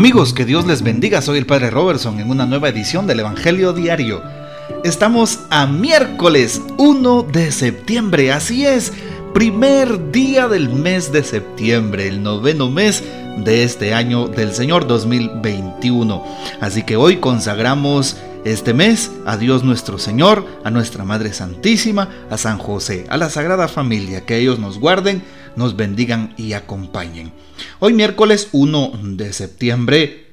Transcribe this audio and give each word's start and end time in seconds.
Amigos, 0.00 0.32
que 0.32 0.46
Dios 0.46 0.66
les 0.66 0.80
bendiga. 0.80 1.20
Soy 1.20 1.36
el 1.36 1.44
Padre 1.44 1.68
Robertson 1.68 2.20
en 2.20 2.30
una 2.30 2.46
nueva 2.46 2.70
edición 2.70 3.06
del 3.06 3.20
Evangelio 3.20 3.74
Diario. 3.74 4.22
Estamos 4.82 5.40
a 5.50 5.66
miércoles 5.66 6.62
1 6.78 7.22
de 7.24 7.52
septiembre, 7.52 8.32
así 8.32 8.64
es, 8.64 8.94
primer 9.34 10.10
día 10.10 10.48
del 10.48 10.70
mes 10.70 11.12
de 11.12 11.22
septiembre, 11.22 12.08
el 12.08 12.22
noveno 12.22 12.70
mes 12.70 13.04
de 13.44 13.62
este 13.62 13.92
año 13.92 14.26
del 14.26 14.54
Señor 14.54 14.86
2021. 14.86 16.24
Así 16.62 16.82
que 16.82 16.96
hoy 16.96 17.18
consagramos 17.18 18.16
este 18.44 18.72
mes 18.72 19.10
a 19.26 19.36
Dios 19.36 19.64
nuestro 19.64 19.98
Señor, 19.98 20.46
a 20.64 20.70
nuestra 20.70 21.04
Madre 21.04 21.32
Santísima, 21.32 22.08
a 22.30 22.38
San 22.38 22.58
José, 22.58 23.06
a 23.10 23.16
la 23.16 23.28
Sagrada 23.28 23.68
Familia, 23.68 24.24
que 24.24 24.38
ellos 24.38 24.58
nos 24.58 24.78
guarden, 24.78 25.22
nos 25.56 25.76
bendigan 25.76 26.34
y 26.36 26.54
acompañen. 26.54 27.32
Hoy 27.80 27.92
miércoles 27.92 28.48
1 28.52 28.92
de 29.02 29.32
septiembre, 29.32 30.30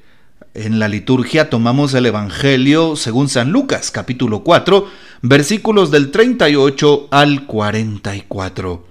en 0.54 0.78
la 0.78 0.88
liturgia 0.88 1.50
tomamos 1.50 1.92
el 1.94 2.06
Evangelio 2.06 2.96
según 2.96 3.28
San 3.28 3.50
Lucas 3.50 3.90
capítulo 3.90 4.42
4, 4.42 4.88
versículos 5.22 5.90
del 5.90 6.10
38 6.10 7.08
al 7.10 7.46
44. 7.46 8.86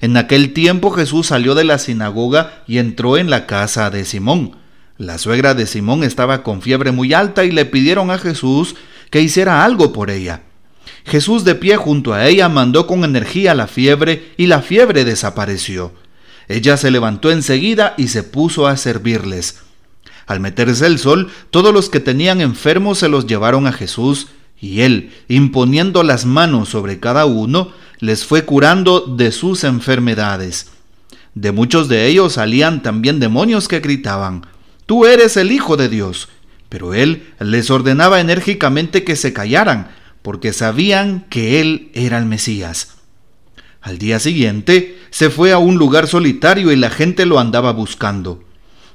En 0.00 0.16
aquel 0.16 0.52
tiempo 0.52 0.90
Jesús 0.90 1.28
salió 1.28 1.54
de 1.54 1.64
la 1.64 1.78
sinagoga 1.78 2.62
y 2.66 2.78
entró 2.78 3.16
en 3.16 3.30
la 3.30 3.46
casa 3.46 3.90
de 3.90 4.04
Simón. 4.04 4.59
La 5.00 5.16
suegra 5.16 5.54
de 5.54 5.66
Simón 5.66 6.04
estaba 6.04 6.42
con 6.42 6.60
fiebre 6.60 6.92
muy 6.92 7.14
alta 7.14 7.46
y 7.46 7.50
le 7.50 7.64
pidieron 7.64 8.10
a 8.10 8.18
Jesús 8.18 8.76
que 9.08 9.22
hiciera 9.22 9.64
algo 9.64 9.94
por 9.94 10.10
ella. 10.10 10.42
Jesús 11.06 11.42
de 11.42 11.54
pie 11.54 11.78
junto 11.78 12.12
a 12.12 12.26
ella 12.26 12.50
mandó 12.50 12.86
con 12.86 13.02
energía 13.02 13.54
la 13.54 13.66
fiebre 13.66 14.34
y 14.36 14.44
la 14.44 14.60
fiebre 14.60 15.06
desapareció. 15.06 15.94
Ella 16.48 16.76
se 16.76 16.90
levantó 16.90 17.30
enseguida 17.30 17.94
y 17.96 18.08
se 18.08 18.24
puso 18.24 18.66
a 18.66 18.76
servirles. 18.76 19.60
Al 20.26 20.40
meterse 20.40 20.84
el 20.84 20.98
sol, 20.98 21.30
todos 21.48 21.72
los 21.72 21.88
que 21.88 22.00
tenían 22.00 22.42
enfermos 22.42 22.98
se 22.98 23.08
los 23.08 23.26
llevaron 23.26 23.66
a 23.66 23.72
Jesús, 23.72 24.26
y 24.60 24.82
él, 24.82 25.14
imponiendo 25.28 26.02
las 26.02 26.26
manos 26.26 26.68
sobre 26.68 27.00
cada 27.00 27.24
uno, 27.24 27.72
les 28.00 28.26
fue 28.26 28.44
curando 28.44 29.00
de 29.00 29.32
sus 29.32 29.64
enfermedades. 29.64 30.72
De 31.34 31.52
muchos 31.52 31.88
de 31.88 32.06
ellos 32.06 32.34
salían 32.34 32.82
también 32.82 33.18
demonios 33.18 33.66
que 33.66 33.80
gritaban, 33.80 34.44
Tú 34.90 35.06
eres 35.06 35.36
el 35.36 35.52
Hijo 35.52 35.76
de 35.76 35.88
Dios. 35.88 36.28
Pero 36.68 36.94
él 36.94 37.32
les 37.38 37.70
ordenaba 37.70 38.18
enérgicamente 38.18 39.04
que 39.04 39.14
se 39.14 39.32
callaran, 39.32 39.92
porque 40.20 40.52
sabían 40.52 41.26
que 41.30 41.60
él 41.60 41.92
era 41.94 42.18
el 42.18 42.24
Mesías. 42.24 42.96
Al 43.80 43.98
día 43.98 44.18
siguiente 44.18 44.98
se 45.10 45.30
fue 45.30 45.52
a 45.52 45.58
un 45.58 45.76
lugar 45.76 46.08
solitario 46.08 46.72
y 46.72 46.76
la 46.76 46.90
gente 46.90 47.24
lo 47.24 47.38
andaba 47.38 47.72
buscando. 47.72 48.42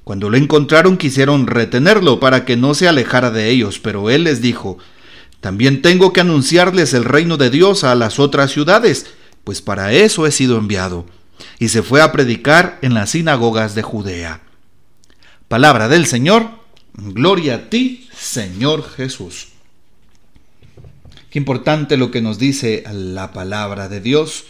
Cuando 0.04 0.30
lo 0.30 0.36
encontraron 0.36 0.98
quisieron 0.98 1.48
retenerlo 1.48 2.20
para 2.20 2.44
que 2.44 2.58
no 2.58 2.74
se 2.74 2.90
alejara 2.90 3.32
de 3.32 3.50
ellos, 3.50 3.80
pero 3.80 4.10
él 4.10 4.26
les 4.26 4.42
dijo, 4.42 4.78
También 5.40 5.82
tengo 5.82 6.12
que 6.12 6.20
anunciarles 6.20 6.94
el 6.94 7.06
reino 7.06 7.38
de 7.38 7.50
Dios 7.50 7.86
a 7.86 7.96
las 7.96 8.20
otras 8.20 8.52
ciudades, 8.52 9.06
pues 9.46 9.62
para 9.62 9.94
eso 9.94 10.28
he 10.28 10.32
sido 10.32 10.58
enviado. 10.58 11.06
Y 11.58 11.70
se 11.70 11.84
fue 11.84 12.02
a 12.02 12.12
predicar 12.12 12.80
en 12.82 12.94
las 12.94 13.12
sinagogas 13.12 13.76
de 13.76 13.82
Judea. 13.82 14.42
Palabra 15.48 15.88
del 15.88 16.06
Señor, 16.06 16.50
gloria 16.94 17.56
a 17.56 17.70
ti, 17.70 18.10
Señor 18.16 18.88
Jesús. 18.90 19.50
Qué 21.30 21.40
importante 21.40 21.98
lo 21.98 22.12
que 22.12 22.22
nos 22.22 22.40
dice 22.40 22.84
la 22.92 23.34
palabra 23.34 23.90
de 23.90 24.02
Dios 24.02 24.46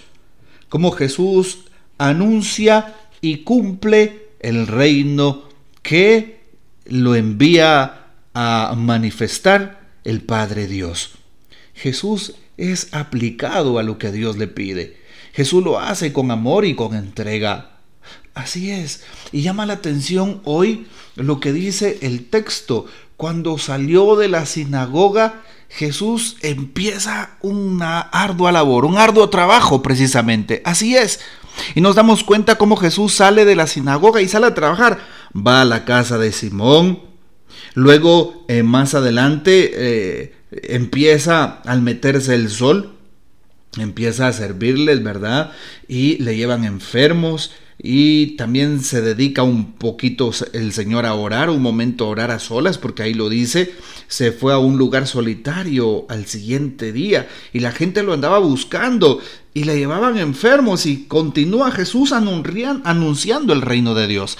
cómo 0.70 0.92
Jesús 0.92 1.60
anuncia 1.98 2.96
y 3.22 3.40
cumple 3.40 4.28
el 4.40 4.68
reino 4.68 5.44
que 5.82 6.42
lo 6.86 7.16
envía 7.16 8.08
a 8.34 8.74
manifestar 8.78 9.80
el 10.04 10.22
Padre 10.22 10.68
Dios. 10.68 11.12
Jesús 11.74 12.36
es 12.58 12.94
aplicado 12.94 13.80
a 13.80 13.84
lo 13.84 13.98
que 13.98 14.12
Dios 14.12 14.38
le 14.38 14.48
pide. 14.48 14.98
Jesús 15.34 15.64
lo 15.64 15.80
hace 15.80 16.14
con 16.14 16.32
amor 16.32 16.66
y 16.66 16.76
con 16.76 16.96
entrega. 16.96 17.75
Así 18.36 18.70
es. 18.70 19.02
Y 19.32 19.42
llama 19.42 19.66
la 19.66 19.74
atención 19.74 20.42
hoy 20.44 20.88
lo 21.16 21.40
que 21.40 21.54
dice 21.54 22.00
el 22.02 22.26
texto. 22.26 22.86
Cuando 23.16 23.58
salió 23.58 24.18
de 24.18 24.28
la 24.28 24.46
sinagoga, 24.46 25.42
Jesús 25.70 26.36
empieza 26.42 27.38
una 27.42 28.02
ardua 28.02 28.52
labor, 28.52 28.84
un 28.84 28.98
arduo 28.98 29.30
trabajo 29.30 29.82
precisamente. 29.82 30.62
Así 30.66 30.98
es. 30.98 31.22
Y 31.76 31.82
nos 31.82 31.96
damos 31.96 32.26
cuenta 32.26 32.58
cómo 32.58 32.76
Jesús 32.76 33.14
sale 33.14 33.46
de 33.46 33.56
la 33.56 33.68
sinagoga 33.68 34.22
y 34.22 34.28
sale 34.28 34.48
a 34.48 34.54
trabajar. 34.54 35.00
Va 35.36 35.62
a 35.62 35.66
la 35.66 35.86
casa 35.86 36.18
de 36.18 36.34
Simón. 36.34 37.00
Luego, 37.74 38.44
eh, 38.50 38.64
más 38.64 38.96
adelante, 38.96 39.72
eh, 39.74 40.36
empieza 40.52 41.62
al 41.66 41.82
meterse 41.82 42.36
el 42.36 42.50
sol. 42.50 42.98
Empieza 43.78 44.28
a 44.28 44.34
servirles, 44.34 45.04
¿verdad? 45.04 45.54
Y 45.88 46.18
le 46.22 46.36
llevan 46.36 46.66
enfermos 46.66 47.52
y 47.88 48.36
también 48.36 48.82
se 48.82 49.04
dedica 49.04 49.44
un 49.44 49.74
poquito 49.74 50.32
el 50.54 50.74
Señor 50.74 51.06
a 51.06 51.14
orar, 51.14 51.52
un 51.52 51.62
momento 51.62 52.06
a 52.06 52.10
orar 52.10 52.32
a 52.32 52.40
solas, 52.40 52.80
porque 52.80 53.04
ahí 53.04 53.14
lo 53.14 53.30
dice, 53.30 53.76
se 54.08 54.32
fue 54.32 54.54
a 54.54 54.58
un 54.58 54.80
lugar 54.80 55.06
solitario 55.06 56.08
al 56.10 56.26
siguiente 56.26 56.92
día 56.92 57.30
y 57.54 57.60
la 57.60 57.72
gente 57.72 58.02
lo 58.02 58.14
andaba 58.14 58.40
buscando 58.40 59.20
y 59.54 59.66
le 59.66 59.78
llevaban 59.78 60.18
enfermos 60.18 60.88
y 60.88 61.04
continúa 61.04 61.70
Jesús 61.70 62.12
anunciando 62.12 63.54
el 63.54 63.62
reino 63.62 63.94
de 63.94 64.08
Dios. 64.08 64.40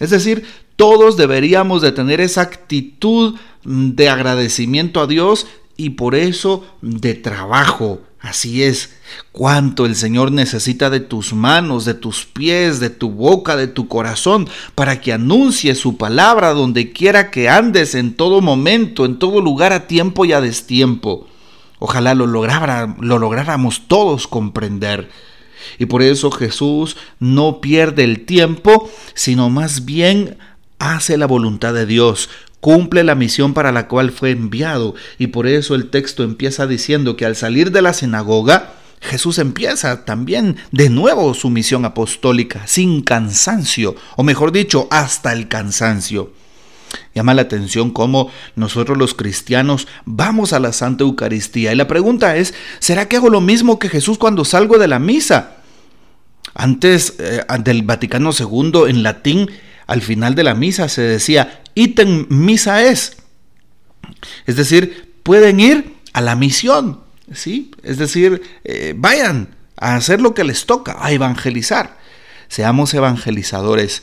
Es 0.00 0.10
decir, 0.10 0.44
todos 0.74 1.16
deberíamos 1.16 1.80
de 1.80 1.92
tener 1.92 2.20
esa 2.20 2.40
actitud 2.40 3.36
de 3.64 4.08
agradecimiento 4.08 5.00
a 5.00 5.06
Dios 5.06 5.46
y 5.76 5.90
por 5.90 6.14
eso 6.14 6.64
de 6.82 7.14
trabajo 7.14 8.00
Así 8.24 8.62
es, 8.62 8.88
cuánto 9.32 9.84
el 9.84 9.94
Señor 9.94 10.32
necesita 10.32 10.88
de 10.88 11.00
tus 11.00 11.34
manos, 11.34 11.84
de 11.84 11.92
tus 11.92 12.24
pies, 12.24 12.80
de 12.80 12.88
tu 12.88 13.10
boca, 13.10 13.54
de 13.54 13.66
tu 13.66 13.86
corazón, 13.86 14.48
para 14.74 14.98
que 15.02 15.12
anuncie 15.12 15.74
su 15.74 15.98
palabra 15.98 16.54
donde 16.54 16.90
quiera 16.90 17.30
que 17.30 17.50
andes, 17.50 17.94
en 17.94 18.14
todo 18.14 18.40
momento, 18.40 19.04
en 19.04 19.18
todo 19.18 19.42
lugar, 19.42 19.74
a 19.74 19.86
tiempo 19.86 20.24
y 20.24 20.32
a 20.32 20.40
destiempo. 20.40 21.28
Ojalá 21.78 22.14
lo, 22.14 22.26
lo 22.26 23.18
lográramos 23.18 23.88
todos 23.88 24.26
comprender. 24.26 25.10
Y 25.78 25.84
por 25.84 26.00
eso 26.02 26.30
Jesús 26.30 26.96
no 27.18 27.60
pierde 27.60 28.04
el 28.04 28.24
tiempo, 28.24 28.90
sino 29.12 29.50
más 29.50 29.84
bien 29.84 30.38
hace 30.78 31.16
la 31.16 31.26
voluntad 31.26 31.74
de 31.74 31.86
Dios, 31.86 32.30
cumple 32.60 33.04
la 33.04 33.14
misión 33.14 33.52
para 33.52 33.72
la 33.72 33.88
cual 33.88 34.10
fue 34.10 34.30
enviado. 34.30 34.94
Y 35.18 35.28
por 35.28 35.46
eso 35.46 35.74
el 35.74 35.90
texto 35.90 36.22
empieza 36.22 36.66
diciendo 36.66 37.16
que 37.16 37.26
al 37.26 37.36
salir 37.36 37.70
de 37.72 37.82
la 37.82 37.92
sinagoga, 37.92 38.72
Jesús 39.00 39.38
empieza 39.38 40.04
también 40.06 40.56
de 40.72 40.88
nuevo 40.88 41.34
su 41.34 41.50
misión 41.50 41.84
apostólica, 41.84 42.66
sin 42.66 43.02
cansancio, 43.02 43.96
o 44.16 44.22
mejor 44.22 44.50
dicho, 44.50 44.88
hasta 44.90 45.32
el 45.34 45.48
cansancio. 45.48 46.32
Llama 47.14 47.34
la 47.34 47.42
atención 47.42 47.90
cómo 47.90 48.30
nosotros 48.56 48.96
los 48.96 49.14
cristianos 49.14 49.86
vamos 50.04 50.52
a 50.52 50.60
la 50.60 50.72
Santa 50.72 51.04
Eucaristía. 51.04 51.72
Y 51.72 51.76
la 51.76 51.86
pregunta 51.86 52.36
es, 52.36 52.54
¿será 52.78 53.08
que 53.08 53.16
hago 53.16 53.28
lo 53.28 53.40
mismo 53.40 53.78
que 53.78 53.88
Jesús 53.88 54.16
cuando 54.16 54.44
salgo 54.44 54.78
de 54.78 54.88
la 54.88 54.98
misa? 54.98 55.56
Antes 56.54 57.14
eh, 57.18 57.44
del 57.62 57.82
Vaticano 57.82 58.30
II, 58.38 58.84
en 58.88 59.02
latín, 59.02 59.50
al 59.86 60.02
final 60.02 60.34
de 60.34 60.44
la 60.44 60.54
misa 60.54 60.88
se 60.88 61.02
decía, 61.02 61.62
ítem 61.74 62.26
misa 62.28 62.82
es. 62.84 63.16
Es 64.46 64.56
decir, 64.56 65.14
pueden 65.22 65.60
ir 65.60 65.94
a 66.12 66.20
la 66.20 66.36
misión, 66.36 67.00
¿sí? 67.32 67.70
Es 67.82 67.98
decir, 67.98 68.42
eh, 68.64 68.94
vayan 68.96 69.54
a 69.76 69.96
hacer 69.96 70.20
lo 70.20 70.34
que 70.34 70.44
les 70.44 70.66
toca, 70.66 70.96
a 71.00 71.12
evangelizar. 71.12 71.98
Seamos 72.48 72.94
evangelizadores, 72.94 74.02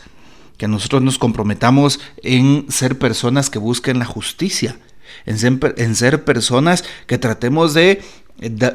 que 0.57 0.68
nosotros 0.68 1.01
nos 1.01 1.18
comprometamos 1.18 2.00
en 2.22 2.66
ser 2.69 3.00
personas 3.00 3.50
que 3.50 3.60
busquen 3.60 3.98
la 3.98 4.06
justicia, 4.06 4.77
en 5.25 5.95
ser 5.95 6.24
personas 6.24 6.84
que 7.07 7.18
tratemos 7.18 7.74
de 7.74 8.01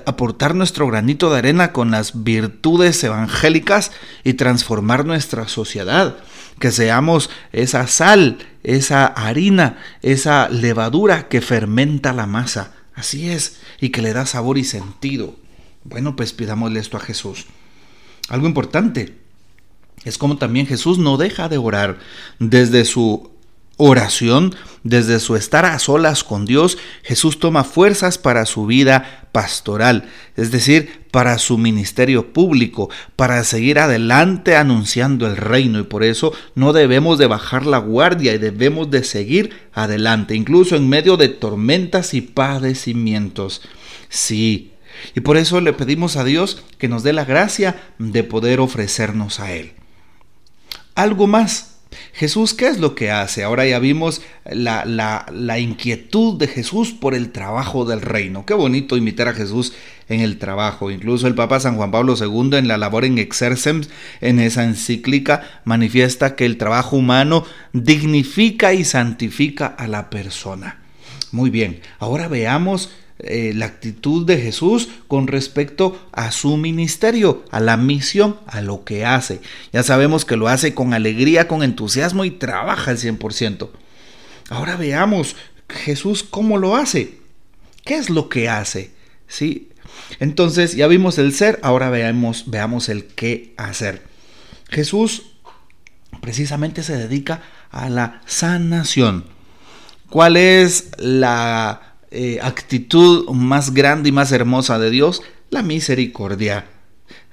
aportar 0.06 0.54
nuestro 0.54 0.86
granito 0.86 1.30
de 1.30 1.38
arena 1.38 1.72
con 1.72 1.90
las 1.90 2.24
virtudes 2.24 3.02
evangélicas 3.04 3.92
y 4.24 4.34
transformar 4.34 5.04
nuestra 5.04 5.46
sociedad. 5.48 6.16
Que 6.58 6.70
seamos 6.70 7.30
esa 7.52 7.86
sal, 7.86 8.38
esa 8.62 9.06
harina, 9.06 9.78
esa 10.02 10.48
levadura 10.48 11.28
que 11.28 11.40
fermenta 11.40 12.12
la 12.12 12.26
masa. 12.26 12.72
Así 12.94 13.28
es, 13.28 13.58
y 13.80 13.90
que 13.90 14.02
le 14.02 14.12
da 14.12 14.24
sabor 14.24 14.56
y 14.58 14.64
sentido. 14.64 15.36
Bueno, 15.84 16.16
pues 16.16 16.32
pidámosle 16.32 16.80
esto 16.80 16.96
a 16.96 17.00
Jesús. 17.00 17.46
Algo 18.28 18.46
importante 18.46 19.18
es 20.04 20.18
como 20.18 20.38
también 20.38 20.66
Jesús 20.66 20.98
no 20.98 21.16
deja 21.16 21.48
de 21.48 21.58
orar 21.58 21.98
desde 22.38 22.84
su 22.84 23.30
oración, 23.76 24.54
desde 24.84 25.20
su 25.20 25.36
estar 25.36 25.64
a 25.64 25.78
solas 25.78 26.24
con 26.24 26.46
Dios, 26.46 26.78
Jesús 27.02 27.38
toma 27.38 27.64
fuerzas 27.64 28.18
para 28.18 28.46
su 28.46 28.66
vida 28.66 29.28
pastoral, 29.32 30.08
es 30.36 30.50
decir, 30.50 31.04
para 31.10 31.38
su 31.38 31.58
ministerio 31.58 32.32
público, 32.32 32.88
para 33.16 33.42
seguir 33.44 33.78
adelante 33.78 34.56
anunciando 34.56 35.26
el 35.26 35.36
reino 35.36 35.78
y 35.80 35.82
por 35.82 36.04
eso 36.04 36.32
no 36.54 36.72
debemos 36.72 37.18
de 37.18 37.26
bajar 37.26 37.66
la 37.66 37.78
guardia 37.78 38.34
y 38.34 38.38
debemos 38.38 38.90
de 38.90 39.04
seguir 39.04 39.68
adelante, 39.74 40.34
incluso 40.34 40.76
en 40.76 40.88
medio 40.88 41.16
de 41.16 41.28
tormentas 41.28 42.14
y 42.14 42.22
padecimientos. 42.22 43.62
Sí, 44.08 44.72
y 45.14 45.20
por 45.20 45.36
eso 45.36 45.60
le 45.60 45.72
pedimos 45.72 46.16
a 46.16 46.24
Dios 46.24 46.62
que 46.78 46.88
nos 46.88 47.02
dé 47.02 47.12
la 47.12 47.24
gracia 47.24 47.82
de 47.98 48.24
poder 48.24 48.60
ofrecernos 48.60 49.40
a 49.40 49.52
Él. 49.52 49.72
Algo 50.94 51.26
más. 51.26 51.75
Jesús, 52.12 52.54
¿qué 52.54 52.68
es 52.68 52.78
lo 52.78 52.94
que 52.94 53.10
hace? 53.10 53.44
Ahora 53.44 53.66
ya 53.66 53.78
vimos 53.78 54.22
la, 54.44 54.84
la, 54.84 55.58
inquietud 55.58 56.38
de 56.38 56.48
Jesús 56.48 56.92
por 56.92 57.14
el 57.14 57.30
trabajo 57.30 57.84
del 57.84 58.00
reino. 58.00 58.44
Qué 58.44 58.54
bonito 58.54 58.96
imitar 58.96 59.28
a 59.28 59.34
Jesús 59.34 59.72
en 60.08 60.20
el 60.20 60.38
trabajo. 60.38 60.90
Incluso 60.90 61.26
el 61.26 61.34
Papa 61.34 61.60
San 61.60 61.76
Juan 61.76 61.90
Pablo 61.90 62.14
II 62.18 62.56
en 62.56 62.68
la 62.68 62.78
labor 62.78 63.04
en 63.04 63.18
Exercem, 63.18 63.82
en 64.20 64.40
esa 64.40 64.64
encíclica, 64.64 65.60
manifiesta 65.64 66.36
que 66.36 66.46
el 66.46 66.58
trabajo 66.58 66.96
humano 66.96 67.44
dignifica 67.72 68.72
y 68.72 68.84
santifica 68.84 69.66
a 69.66 69.86
la 69.86 70.10
persona. 70.10 70.80
Muy 71.32 71.50
bien, 71.50 71.80
ahora 71.98 72.28
veamos 72.28 72.90
eh, 73.18 73.52
la 73.54 73.64
actitud 73.64 74.26
de 74.26 74.38
Jesús 74.38 74.88
con 75.08 75.26
respecto 75.26 75.98
a 76.12 76.30
su 76.32 76.58
ministerio, 76.58 77.44
a 77.50 77.60
la 77.60 77.78
misión, 77.78 78.36
a 78.46 78.60
lo 78.60 78.84
que 78.84 79.06
hace. 79.06 79.40
Ya 79.72 79.82
sabemos 79.82 80.26
que 80.26 80.36
lo 80.36 80.48
hace 80.48 80.74
con 80.74 80.92
alegría, 80.92 81.48
con 81.48 81.62
entusiasmo 81.62 82.26
y 82.26 82.30
trabaja 82.30 82.90
al 82.90 82.98
100%. 82.98 83.70
Ahora 84.50 84.76
veamos 84.76 85.34
Jesús 85.68 86.24
cómo 86.24 86.58
lo 86.58 86.76
hace. 86.76 87.18
¿Qué 87.84 87.94
es 87.96 88.10
lo 88.10 88.28
que 88.28 88.50
hace? 88.50 88.90
¿Sí? 89.28 89.70
Entonces 90.20 90.74
ya 90.74 90.86
vimos 90.86 91.18
el 91.18 91.32
ser, 91.32 91.58
ahora 91.62 91.88
veamos, 91.88 92.44
veamos 92.50 92.90
el 92.90 93.06
qué 93.06 93.54
hacer. 93.56 94.02
Jesús 94.68 95.22
precisamente 96.20 96.82
se 96.82 96.96
dedica 96.96 97.42
a 97.70 97.88
la 97.88 98.20
sanación. 98.26 99.24
¿Cuál 100.10 100.36
es 100.36 100.90
la 100.98 101.85
eh, 102.10 102.38
actitud 102.42 103.28
más 103.30 103.74
grande 103.74 104.08
y 104.08 104.12
más 104.12 104.32
hermosa 104.32 104.78
de 104.78 104.90
Dios, 104.90 105.22
la 105.50 105.62
misericordia. 105.62 106.66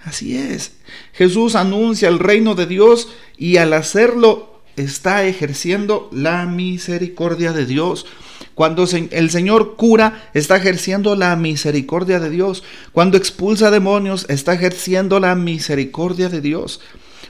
Así 0.04 0.36
es. 0.36 0.74
Jesús 1.14 1.56
anuncia 1.56 2.10
el 2.10 2.20
reino 2.20 2.56
de 2.56 2.66
Dios 2.66 3.10
y 3.38 3.58
al 3.58 3.74
hacerlo 3.74 4.62
está 4.76 5.26
ejerciendo 5.26 6.10
la 6.12 6.46
misericordia 6.46 7.54
de 7.54 7.66
Dios. 7.66 8.06
Cuando 8.56 8.86
el 9.12 9.30
Señor 9.30 9.76
cura, 9.78 10.30
está 10.34 10.58
ejerciendo 10.58 11.16
la 11.16 11.36
misericordia 11.36 12.20
de 12.20 12.30
Dios. 12.30 12.64
Cuando 12.92 13.18
expulsa 13.18 13.72
demonios, 13.72 14.26
está 14.30 14.54
ejerciendo 14.54 15.20
la 15.20 15.36
misericordia 15.36 16.30
de 16.30 16.42
Dios. 16.42 16.80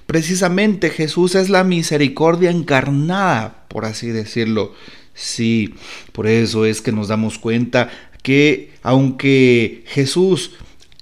Precisamente 0.06 0.90
Jesús 0.90 1.36
es 1.36 1.50
la 1.50 1.64
misericordia 1.64 2.52
encarnada, 2.52 3.66
por 3.70 3.86
así 3.86 4.08
decirlo. 4.08 4.74
Sí, 5.14 5.76
por 6.12 6.28
eso 6.28 6.66
es 6.66 6.82
que 6.82 6.92
nos 6.92 7.08
damos 7.08 7.38
cuenta 7.38 7.90
que 8.22 8.72
aunque 8.82 9.84
Jesús 9.88 10.52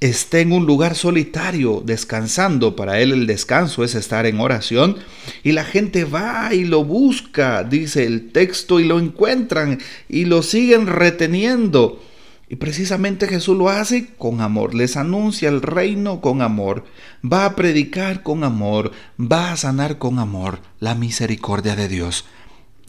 esté 0.01 0.41
en 0.41 0.51
un 0.51 0.65
lugar 0.65 0.95
solitario 0.95 1.83
descansando, 1.85 2.75
para 2.75 2.99
él 2.99 3.11
el 3.11 3.27
descanso 3.27 3.83
es 3.83 3.93
estar 3.93 4.25
en 4.25 4.39
oración, 4.39 4.97
y 5.43 5.51
la 5.51 5.63
gente 5.63 6.03
va 6.05 6.53
y 6.53 6.65
lo 6.65 6.83
busca, 6.83 7.63
dice 7.63 8.05
el 8.05 8.31
texto, 8.31 8.79
y 8.79 8.83
lo 8.83 8.99
encuentran 8.99 9.79
y 10.09 10.25
lo 10.25 10.41
siguen 10.41 10.87
reteniendo. 10.87 12.03
Y 12.49 12.57
precisamente 12.57 13.29
Jesús 13.29 13.55
lo 13.55 13.69
hace 13.69 14.07
con 14.17 14.41
amor, 14.41 14.73
les 14.73 14.97
anuncia 14.97 15.47
el 15.47 15.61
reino 15.61 16.19
con 16.19 16.41
amor, 16.41 16.83
va 17.23 17.45
a 17.45 17.55
predicar 17.55 18.23
con 18.23 18.43
amor, 18.43 18.91
va 19.17 19.53
a 19.53 19.57
sanar 19.57 19.99
con 19.99 20.19
amor 20.19 20.59
la 20.79 20.95
misericordia 20.95 21.77
de 21.77 21.87
Dios. 21.87 22.25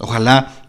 Ojalá 0.00 0.61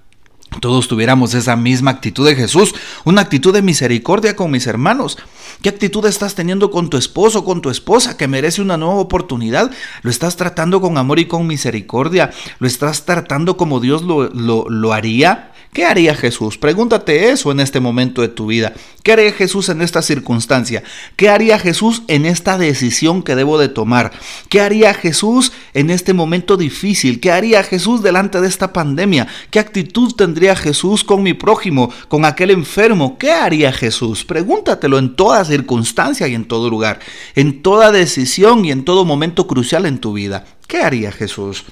todos 0.60 0.88
tuviéramos 0.88 1.34
esa 1.34 1.56
misma 1.56 1.92
actitud 1.92 2.28
de 2.28 2.36
Jesús, 2.36 2.74
una 3.06 3.22
actitud 3.22 3.54
de 3.54 3.62
misericordia 3.62 4.36
con 4.36 4.52
mis 4.52 4.68
hermanos. 4.68 5.18
¿Qué 5.62 5.70
actitud 5.70 6.06
estás 6.06 6.36
teniendo 6.36 6.72
con 6.72 6.90
tu 6.90 6.98
esposo, 6.98 7.46
con 7.46 7.62
tu 7.62 7.70
esposa, 7.70 8.18
que 8.18 8.28
merece 8.28 8.62
una 8.62 8.78
nueva 8.78 8.96
oportunidad? 8.96 9.72
¿Lo 10.02 10.12
estás 10.12 10.36
tratando 10.36 10.82
con 10.82 10.98
amor 10.98 11.20
y 11.20 11.26
con 11.26 11.48
misericordia? 11.48 12.32
¿Lo 12.60 12.68
estás 12.68 13.06
tratando 13.06 13.56
como 13.56 13.80
Dios 13.80 14.02
lo, 14.02 14.30
lo, 14.30 14.66
lo 14.70 14.94
haría? 14.94 15.53
¿Qué 15.74 15.86
haría 15.86 16.14
Jesús? 16.14 16.60
Pregúntate 16.60 17.32
eso 17.32 17.52
en 17.52 17.60
este 17.60 17.80
momento 17.80 18.22
de 18.22 18.28
tu 18.28 18.46
vida. 18.46 18.74
¿Qué 19.02 19.12
haría 19.12 19.32
Jesús 19.32 19.70
en 19.70 19.82
esta 19.82 20.04
circunstancia? 20.04 20.84
¿Qué 21.16 21.30
haría 21.30 21.58
Jesús 21.58 22.04
en 22.08 22.28
esta 22.28 22.60
decisión 22.60 23.24
que 23.24 23.36
debo 23.36 23.58
de 23.58 23.70
tomar? 23.70 24.12
¿Qué 24.50 24.62
haría 24.62 24.94
Jesús 24.94 25.52
en 25.74 25.90
este 25.90 26.14
momento 26.14 26.58
difícil? 26.58 27.20
¿Qué 27.20 27.32
haría 27.32 27.64
Jesús 27.64 28.04
delante 28.04 28.40
de 28.40 28.48
esta 28.48 28.72
pandemia? 28.72 29.28
¿Qué 29.50 29.58
actitud 29.58 30.14
tendría 30.14 30.56
Jesús 30.56 31.04
con 31.04 31.24
mi 31.24 31.34
prójimo, 31.34 31.92
con 32.08 32.24
aquel 32.24 32.52
enfermo? 32.52 33.18
¿Qué 33.18 33.32
haría 33.32 33.74
Jesús? 33.74 34.26
Pregúntatelo 34.26 35.00
en 35.00 35.16
toda 35.16 35.44
circunstancia 35.44 36.28
y 36.28 36.36
en 36.36 36.46
todo 36.46 36.70
lugar, 36.70 37.00
en 37.34 37.64
toda 37.64 37.92
decisión 37.92 38.64
y 38.64 38.72
en 38.72 38.86
todo 38.86 39.06
momento 39.06 39.48
crucial 39.48 39.88
en 39.88 39.98
tu 39.98 40.14
vida. 40.14 40.46
¿Qué 40.68 40.78
haría 40.78 41.12
Jesús? 41.12 41.66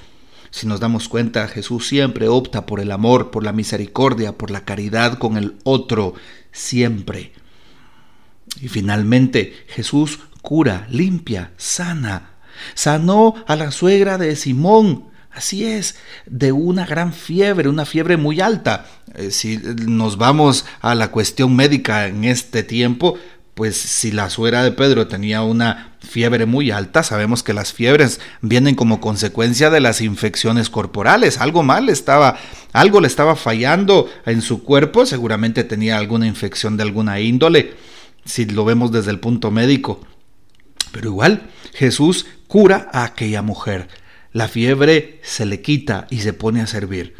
Si 0.52 0.66
nos 0.66 0.80
damos 0.80 1.08
cuenta, 1.08 1.48
Jesús 1.48 1.88
siempre 1.88 2.28
opta 2.28 2.66
por 2.66 2.78
el 2.78 2.92
amor, 2.92 3.30
por 3.30 3.42
la 3.42 3.52
misericordia, 3.52 4.36
por 4.36 4.50
la 4.50 4.66
caridad 4.66 5.18
con 5.18 5.38
el 5.38 5.56
otro, 5.64 6.14
siempre. 6.52 7.32
Y 8.60 8.68
finalmente, 8.68 9.54
Jesús 9.68 10.20
cura, 10.42 10.86
limpia, 10.90 11.52
sana. 11.56 12.34
Sanó 12.74 13.34
a 13.48 13.56
la 13.56 13.70
suegra 13.70 14.18
de 14.18 14.36
Simón, 14.36 15.10
Así 15.34 15.64
es, 15.64 15.96
de 16.26 16.52
una 16.52 16.84
gran 16.84 17.14
fiebre, 17.14 17.70
una 17.70 17.86
fiebre 17.86 18.18
muy 18.18 18.42
alta. 18.42 18.84
Eh, 19.14 19.30
si 19.30 19.56
nos 19.56 20.18
vamos 20.18 20.66
a 20.82 20.94
la 20.94 21.10
cuestión 21.10 21.56
médica 21.56 22.06
en 22.06 22.24
este 22.24 22.62
tiempo, 22.62 23.16
pues 23.54 23.76
si 23.76 24.12
la 24.12 24.30
suegra 24.30 24.64
de 24.64 24.72
Pedro 24.72 25.08
tenía 25.08 25.42
una 25.42 25.94
fiebre 26.00 26.46
muy 26.46 26.70
alta, 26.70 27.02
sabemos 27.02 27.42
que 27.42 27.52
las 27.52 27.72
fiebres 27.72 28.20
vienen 28.40 28.74
como 28.74 29.00
consecuencia 29.00 29.68
de 29.68 29.80
las 29.80 30.00
infecciones 30.00 30.70
corporales. 30.70 31.38
Algo 31.38 31.62
mal 31.62 31.90
estaba, 31.90 32.38
algo 32.72 33.00
le 33.00 33.08
estaba 33.08 33.36
fallando 33.36 34.10
en 34.24 34.40
su 34.40 34.62
cuerpo, 34.62 35.04
seguramente 35.04 35.64
tenía 35.64 35.98
alguna 35.98 36.26
infección 36.26 36.76
de 36.78 36.84
alguna 36.84 37.20
índole, 37.20 37.74
si 38.24 38.46
lo 38.46 38.64
vemos 38.64 38.90
desde 38.90 39.10
el 39.10 39.20
punto 39.20 39.50
médico. 39.50 40.00
Pero 40.90 41.08
igual, 41.08 41.50
Jesús 41.74 42.26
cura 42.46 42.88
a 42.92 43.04
aquella 43.04 43.42
mujer. 43.42 43.88
La 44.32 44.48
fiebre 44.48 45.20
se 45.22 45.44
le 45.44 45.60
quita 45.60 46.06
y 46.08 46.20
se 46.20 46.32
pone 46.32 46.62
a 46.62 46.66
servir. 46.66 47.16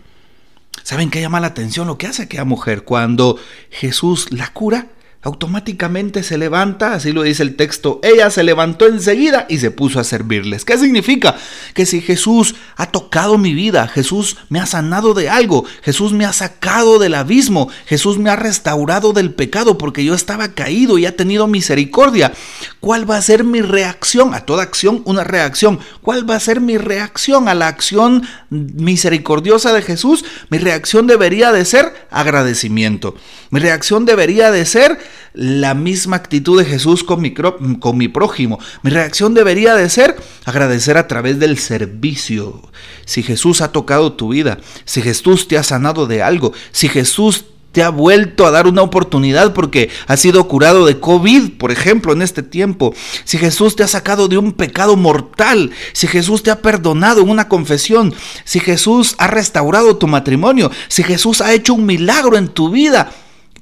¿Saben 0.82 1.10
qué 1.10 1.20
llama 1.20 1.40
la 1.40 1.48
atención 1.48 1.86
lo 1.86 1.98
que 1.98 2.06
hace 2.06 2.22
aquella 2.22 2.44
mujer 2.44 2.84
cuando 2.84 3.38
Jesús 3.70 4.32
la 4.32 4.48
cura? 4.48 4.88
Automáticamente 5.22 6.24
se 6.24 6.36
levanta, 6.36 6.94
así 6.94 7.12
lo 7.12 7.22
dice 7.22 7.44
el 7.44 7.54
texto, 7.54 8.00
ella 8.02 8.28
se 8.30 8.42
levantó 8.42 8.88
enseguida 8.88 9.46
y 9.48 9.58
se 9.58 9.70
puso 9.70 10.00
a 10.00 10.04
servirles. 10.04 10.64
¿Qué 10.64 10.76
significa? 10.76 11.36
Que 11.74 11.86
si 11.86 12.00
Jesús 12.00 12.56
ha 12.76 12.86
tocado 12.86 13.38
mi 13.38 13.54
vida, 13.54 13.86
Jesús 13.86 14.36
me 14.48 14.58
ha 14.58 14.66
sanado 14.66 15.14
de 15.14 15.30
algo, 15.30 15.64
Jesús 15.82 16.12
me 16.12 16.24
ha 16.24 16.32
sacado 16.32 16.98
del 16.98 17.14
abismo, 17.14 17.70
Jesús 17.86 18.18
me 18.18 18.30
ha 18.30 18.36
restaurado 18.36 19.12
del 19.12 19.32
pecado 19.32 19.78
porque 19.78 20.04
yo 20.04 20.14
estaba 20.14 20.54
caído 20.54 20.98
y 20.98 21.06
ha 21.06 21.16
tenido 21.16 21.46
misericordia. 21.46 22.32
¿Cuál 22.80 23.08
va 23.08 23.16
a 23.16 23.22
ser 23.22 23.44
mi 23.44 23.60
reacción? 23.60 24.34
A 24.34 24.40
toda 24.40 24.64
acción 24.64 25.02
una 25.04 25.22
reacción. 25.22 25.78
¿Cuál 26.00 26.28
va 26.28 26.34
a 26.34 26.40
ser 26.40 26.60
mi 26.60 26.78
reacción 26.78 27.48
a 27.48 27.54
la 27.54 27.68
acción 27.68 28.26
misericordiosa 28.50 29.72
de 29.72 29.82
Jesús? 29.82 30.24
Mi 30.50 30.58
reacción 30.58 31.06
debería 31.06 31.52
de 31.52 31.64
ser 31.64 31.94
agradecimiento. 32.10 33.14
Mi 33.50 33.60
reacción 33.60 34.04
debería 34.04 34.50
de 34.50 34.66
ser 34.66 34.98
la 35.34 35.74
misma 35.74 36.16
actitud 36.16 36.58
de 36.58 36.64
Jesús 36.64 37.04
con 37.04 37.20
mi, 37.20 37.32
con 37.32 37.96
mi 37.96 38.08
prójimo. 38.08 38.58
Mi 38.82 38.90
reacción 38.90 39.34
debería 39.34 39.74
de 39.74 39.88
ser 39.88 40.16
agradecer 40.44 40.96
a 40.96 41.08
través 41.08 41.38
del 41.38 41.58
servicio. 41.58 42.62
Si 43.04 43.22
Jesús 43.22 43.60
ha 43.60 43.72
tocado 43.72 44.12
tu 44.12 44.28
vida, 44.28 44.58
si 44.84 45.02
Jesús 45.02 45.48
te 45.48 45.58
ha 45.58 45.62
sanado 45.62 46.06
de 46.06 46.22
algo, 46.22 46.52
si 46.70 46.88
Jesús 46.88 47.46
te 47.72 47.82
ha 47.82 47.88
vuelto 47.88 48.46
a 48.46 48.50
dar 48.50 48.66
una 48.66 48.82
oportunidad 48.82 49.54
porque 49.54 49.90
has 50.06 50.20
sido 50.20 50.46
curado 50.46 50.86
de 50.86 51.00
COVID, 51.00 51.52
por 51.52 51.72
ejemplo, 51.72 52.12
en 52.12 52.22
este 52.22 52.42
tiempo. 52.42 52.94
Si 53.24 53.38
Jesús 53.38 53.74
te 53.74 53.82
ha 53.82 53.88
sacado 53.88 54.28
de 54.28 54.38
un 54.38 54.52
pecado 54.52 54.96
mortal, 54.96 55.70
si 55.94 56.06
Jesús 56.06 56.42
te 56.42 56.50
ha 56.50 56.60
perdonado 56.60 57.22
en 57.22 57.30
una 57.30 57.48
confesión, 57.48 58.14
si 58.44 58.60
Jesús 58.60 59.14
ha 59.18 59.26
restaurado 59.26 59.96
tu 59.96 60.06
matrimonio, 60.06 60.70
si 60.88 61.02
Jesús 61.02 61.40
ha 61.40 61.52
hecho 61.54 61.74
un 61.74 61.86
milagro 61.86 62.36
en 62.36 62.48
tu 62.48 62.70
vida, 62.70 63.10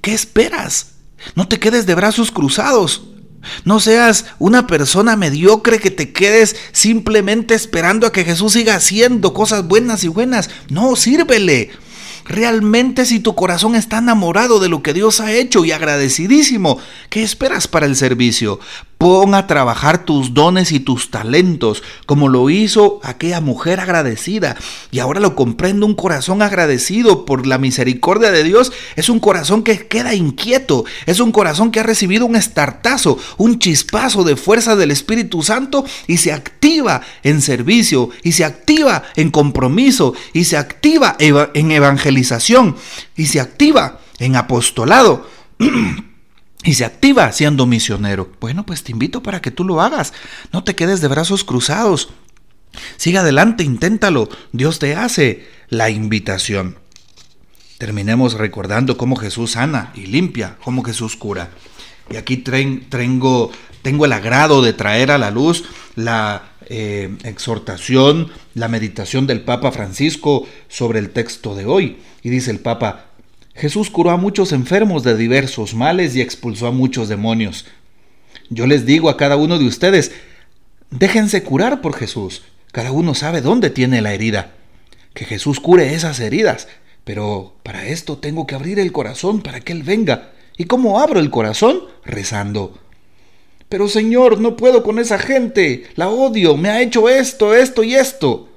¿qué 0.02 0.12
esperas? 0.12 0.99
No 1.34 1.48
te 1.48 1.58
quedes 1.58 1.86
de 1.86 1.94
brazos 1.94 2.30
cruzados. 2.30 3.02
No 3.64 3.80
seas 3.80 4.26
una 4.38 4.66
persona 4.66 5.16
mediocre 5.16 5.78
que 5.78 5.90
te 5.90 6.12
quedes 6.12 6.56
simplemente 6.72 7.54
esperando 7.54 8.06
a 8.06 8.12
que 8.12 8.24
Jesús 8.24 8.52
siga 8.52 8.74
haciendo 8.74 9.32
cosas 9.32 9.66
buenas 9.66 10.04
y 10.04 10.08
buenas. 10.08 10.50
No, 10.68 10.96
sírvele. 10.96 11.70
Realmente 12.30 13.06
si 13.06 13.18
tu 13.18 13.34
corazón 13.34 13.74
está 13.74 13.98
enamorado 13.98 14.60
de 14.60 14.68
lo 14.68 14.84
que 14.84 14.94
Dios 14.94 15.18
ha 15.18 15.32
hecho 15.32 15.64
y 15.64 15.72
agradecidísimo, 15.72 16.78
¿qué 17.08 17.24
esperas 17.24 17.66
para 17.66 17.86
el 17.86 17.96
servicio? 17.96 18.60
Pon 18.98 19.34
a 19.34 19.48
trabajar 19.48 20.04
tus 20.04 20.32
dones 20.32 20.70
y 20.70 20.78
tus 20.78 21.10
talentos, 21.10 21.82
como 22.06 22.28
lo 22.28 22.48
hizo 22.48 23.00
aquella 23.02 23.40
mujer 23.40 23.80
agradecida. 23.80 24.56
Y 24.92 25.00
ahora 25.00 25.18
lo 25.18 25.34
comprendo, 25.34 25.86
un 25.86 25.94
corazón 25.94 26.40
agradecido 26.40 27.24
por 27.24 27.48
la 27.48 27.58
misericordia 27.58 28.30
de 28.30 28.44
Dios 28.44 28.70
es 28.94 29.08
un 29.08 29.18
corazón 29.18 29.64
que 29.64 29.88
queda 29.88 30.14
inquieto, 30.14 30.84
es 31.06 31.18
un 31.18 31.32
corazón 31.32 31.72
que 31.72 31.80
ha 31.80 31.82
recibido 31.82 32.26
un 32.26 32.36
estartazo, 32.36 33.18
un 33.38 33.58
chispazo 33.58 34.22
de 34.22 34.36
fuerza 34.36 34.76
del 34.76 34.92
Espíritu 34.92 35.42
Santo 35.42 35.84
y 36.06 36.18
se 36.18 36.32
activa 36.32 37.00
en 37.24 37.40
servicio, 37.40 38.10
y 38.22 38.32
se 38.32 38.44
activa 38.44 39.02
en 39.16 39.30
compromiso, 39.30 40.14
y 40.34 40.44
se 40.44 40.58
activa 40.58 41.16
en 41.18 41.70
evangelización, 41.72 42.19
y 43.16 43.26
se 43.26 43.40
activa 43.40 44.00
en 44.18 44.36
apostolado. 44.36 45.28
y 46.64 46.74
se 46.74 46.84
activa 46.84 47.32
siendo 47.32 47.66
misionero. 47.66 48.30
Bueno, 48.40 48.66
pues 48.66 48.82
te 48.82 48.92
invito 48.92 49.22
para 49.22 49.40
que 49.40 49.50
tú 49.50 49.64
lo 49.64 49.80
hagas. 49.80 50.12
No 50.52 50.64
te 50.64 50.74
quedes 50.74 51.00
de 51.00 51.08
brazos 51.08 51.44
cruzados. 51.44 52.10
Sigue 52.96 53.18
adelante, 53.18 53.64
inténtalo. 53.64 54.28
Dios 54.52 54.78
te 54.78 54.94
hace 54.94 55.48
la 55.68 55.90
invitación. 55.90 56.78
Terminemos 57.78 58.34
recordando 58.34 58.96
cómo 58.96 59.16
Jesús 59.16 59.52
sana 59.52 59.92
y 59.94 60.06
limpia, 60.06 60.58
cómo 60.62 60.82
Jesús 60.84 61.16
cura. 61.16 61.50
Y 62.10 62.16
aquí 62.16 62.36
tengo, 62.36 63.52
tengo 63.82 64.04
el 64.04 64.12
agrado 64.12 64.62
de 64.62 64.72
traer 64.72 65.10
a 65.10 65.18
la 65.18 65.30
luz 65.30 65.64
la 65.94 66.49
eh, 66.72 67.10
exhortación, 67.24 68.28
la 68.54 68.68
meditación 68.68 69.26
del 69.26 69.40
Papa 69.40 69.72
Francisco 69.72 70.46
sobre 70.68 71.00
el 71.00 71.10
texto 71.10 71.56
de 71.56 71.66
hoy. 71.66 71.98
Y 72.22 72.30
dice 72.30 72.52
el 72.52 72.60
Papa, 72.60 73.06
Jesús 73.54 73.90
curó 73.90 74.10
a 74.10 74.16
muchos 74.16 74.52
enfermos 74.52 75.02
de 75.02 75.16
diversos 75.16 75.74
males 75.74 76.14
y 76.14 76.20
expulsó 76.20 76.68
a 76.68 76.70
muchos 76.70 77.08
demonios. 77.08 77.66
Yo 78.50 78.68
les 78.68 78.86
digo 78.86 79.10
a 79.10 79.16
cada 79.16 79.36
uno 79.36 79.58
de 79.58 79.66
ustedes, 79.66 80.12
déjense 80.90 81.42
curar 81.42 81.80
por 81.80 81.96
Jesús. 81.96 82.42
Cada 82.70 82.92
uno 82.92 83.16
sabe 83.16 83.40
dónde 83.40 83.70
tiene 83.70 84.00
la 84.00 84.14
herida. 84.14 84.52
Que 85.12 85.24
Jesús 85.24 85.58
cure 85.58 85.94
esas 85.94 86.20
heridas. 86.20 86.68
Pero 87.02 87.56
para 87.64 87.88
esto 87.88 88.18
tengo 88.18 88.46
que 88.46 88.54
abrir 88.54 88.78
el 88.78 88.92
corazón 88.92 89.42
para 89.42 89.60
que 89.60 89.72
Él 89.72 89.82
venga. 89.82 90.30
¿Y 90.56 90.66
cómo 90.66 91.00
abro 91.00 91.18
el 91.18 91.30
corazón? 91.30 91.80
Rezando. 92.04 92.78
Pero 93.70 93.88
Señor, 93.88 94.40
no 94.40 94.56
puedo 94.56 94.82
con 94.82 94.98
esa 94.98 95.18
gente. 95.18 95.84
La 95.94 96.08
odio. 96.08 96.56
Me 96.56 96.68
ha 96.68 96.82
hecho 96.82 97.08
esto, 97.08 97.54
esto 97.54 97.84
y 97.84 97.94
esto. 97.94 98.48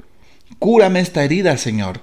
Cúrame 0.57 0.99
esta 0.99 1.23
herida, 1.23 1.55
Señor. 1.57 2.01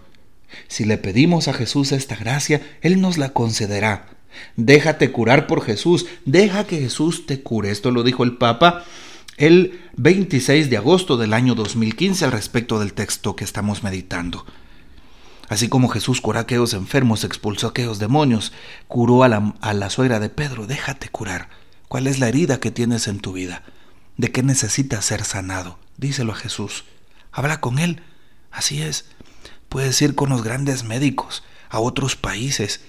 Si 0.69 0.85
le 0.85 0.97
pedimos 0.97 1.49
a 1.49 1.53
Jesús 1.53 1.91
esta 1.91 2.15
gracia, 2.15 2.63
Él 2.81 3.01
nos 3.01 3.19
la 3.19 3.31
concederá. 3.31 4.07
Déjate 4.55 5.11
curar 5.11 5.49
por 5.49 5.63
Jesús, 5.63 6.07
deja 6.25 6.65
que 6.65 6.79
Jesús 6.79 7.27
te 7.27 7.43
cure. 7.43 7.73
Esto 7.73 7.91
lo 7.91 8.05
dijo 8.05 8.23
el 8.23 8.37
Papa 8.37 8.85
el 9.37 9.81
26 9.97 10.71
de 10.71 10.77
agosto 10.77 11.17
del 11.17 11.33
año 11.33 11.57
2015 11.57 12.27
al 12.27 12.33
respecto 12.33 12.79
del 12.79 12.93
texto 12.93 13.35
que 13.35 13.43
estamos 13.43 13.83
meditando. 13.83 14.47
Así 15.49 15.69
como 15.69 15.89
Jesús 15.89 16.21
curó 16.21 16.39
a 16.39 16.43
aquellos 16.43 16.75
enfermos, 16.75 17.25
expulsó 17.25 17.67
a 17.67 17.71
aquellos 17.71 17.99
demonios, 17.99 18.53
curó 18.87 19.25
a 19.25 19.29
la, 19.29 19.55
a 19.61 19.75
la 19.75 19.91
suegra 19.91 20.21
de 20.21 20.29
Pedro, 20.29 20.69
déjate 20.69 21.09
curar. 21.09 21.60
¿Cuál 21.91 22.07
es 22.07 22.21
la 22.21 22.29
herida 22.29 22.61
que 22.61 22.71
tienes 22.71 23.09
en 23.09 23.19
tu 23.19 23.33
vida? 23.33 23.65
¿De 24.17 24.31
qué 24.31 24.45
necesitas 24.45 25.05
ser 25.05 25.25
sanado? 25.25 25.81
Díselo 25.97 26.31
a 26.31 26.37
Jesús. 26.37 26.85
Habla 27.33 27.61
con 27.61 27.81
Él. 27.81 28.01
Así 28.53 28.81
es. 28.81 29.07
Puedes 29.69 30.01
ir 30.01 30.15
con 30.15 30.29
los 30.29 30.45
grandes 30.45 30.85
médicos 30.85 31.43
a 31.69 31.81
otros 31.81 32.15
países. 32.15 32.83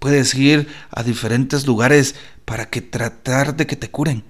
Puedes 0.00 0.34
ir 0.34 0.66
a 0.90 1.04
diferentes 1.04 1.64
lugares 1.64 2.16
para 2.44 2.68
que 2.68 2.80
tratar 2.80 3.54
de 3.54 3.68
que 3.68 3.76
te 3.76 3.88
curen. 3.88 4.24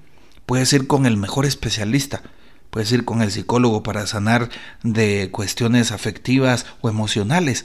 Puedes 0.45 0.71
ir 0.75 0.87
con 0.87 1.07
el 1.07 1.17
mejor 1.17 1.47
especialista. 1.47 2.23
Puedes 2.69 2.93
ir 2.93 3.07
con 3.07 3.23
el 3.23 3.33
psicólogo 3.33 3.83
para 3.83 4.07
sanar 4.07 4.51
de 4.83 5.31
cuestiones 5.33 5.93
afectivas 5.93 6.67
o 6.83 6.91
emocionales. 6.91 7.65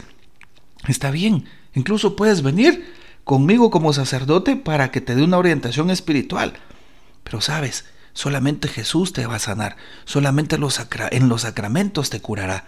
Está 0.88 1.12
bien. 1.12 1.50
Incluso 1.74 2.16
puedes 2.16 2.44
venir 2.44 3.03
conmigo 3.24 3.70
como 3.70 3.94
sacerdote 3.94 4.56
para 4.56 4.92
que 4.92 5.02
te 5.02 5.16
dé 5.16 5.24
una 5.24 5.38
orientación 5.38 5.90
espiritual. 5.90 6.54
Pero 7.24 7.42
sabes, 7.42 7.86
solamente 8.14 8.68
Jesús 8.68 9.14
te 9.14 9.26
va 9.26 9.36
a 9.36 9.40
sanar. 9.40 9.78
Solamente 10.06 10.56
en 10.56 11.30
los 11.30 11.42
sacramentos 11.42 12.10
te 12.10 12.20
curará. 12.20 12.66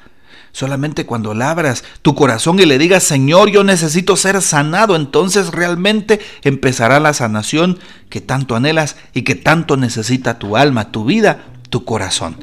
Solamente 0.52 1.06
cuando 1.06 1.34
labras 1.34 1.84
tu 2.02 2.16
corazón 2.16 2.60
y 2.60 2.66
le 2.66 2.78
digas, 2.78 3.04
Señor, 3.04 3.52
yo 3.52 3.66
necesito 3.66 4.16
ser 4.16 4.42
sanado, 4.42 4.96
entonces 4.96 5.52
realmente 5.52 6.22
empezará 6.44 7.02
la 7.02 7.14
sanación 7.14 7.78
que 8.10 8.22
tanto 8.22 8.56
anhelas 8.56 8.96
y 9.14 9.24
que 9.24 9.36
tanto 9.36 9.76
necesita 9.76 10.40
tu 10.40 10.56
alma, 10.56 10.92
tu 10.92 11.04
vida, 11.04 11.44
tu 11.70 11.84
corazón. 11.84 12.38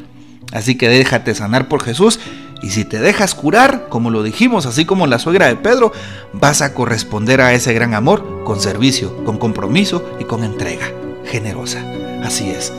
Así 0.52 0.76
que 0.76 0.90
déjate 0.90 1.35
sanar 1.35 1.69
por 1.69 1.83
Jesús 1.83 2.21
y 2.62 2.71
si 2.71 2.85
te 2.85 3.00
dejas 3.00 3.35
curar, 3.35 3.88
como 3.88 4.11
lo 4.11 4.23
dijimos, 4.23 4.66
así 4.66 4.85
como 4.85 5.07
la 5.07 5.19
suegra 5.19 5.49
de 5.49 5.57
Pedro, 5.57 5.92
vas 6.33 6.62
a 6.62 6.75
corresponder 6.75 7.40
a 7.40 7.52
ese 7.52 7.75
gran 7.75 7.92
amor 7.95 8.45
con 8.45 8.61
servicio, 8.61 9.25
con 9.25 9.37
compromiso 9.38 10.04
y 10.21 10.25
con 10.25 10.45
entrega 10.45 10.87
generosa. 11.25 11.85
Así 12.23 12.50
es. 12.50 12.73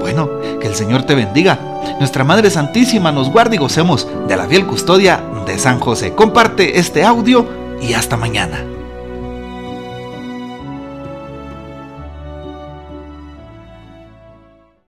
Bueno, 0.00 0.30
que 0.60 0.68
el 0.68 0.74
Señor 0.74 1.02
te 1.02 1.14
bendiga. 1.16 1.58
Nuestra 1.98 2.22
Madre 2.22 2.50
Santísima 2.50 3.10
nos 3.10 3.30
guarde 3.30 3.56
y 3.56 3.58
gocemos 3.58 4.06
de 4.28 4.36
la 4.36 4.46
fiel 4.46 4.66
custodia 4.66 5.20
de 5.46 5.58
San 5.58 5.80
José. 5.80 6.12
Comparte 6.14 6.78
este 6.78 7.02
audio 7.02 7.46
y 7.82 7.94
hasta 7.94 8.16
mañana. 8.16 8.75